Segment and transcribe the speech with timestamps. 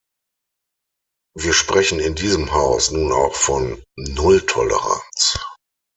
[1.37, 5.37] Wir sprechen in diesem Haus nun auch von Nulltoleranz.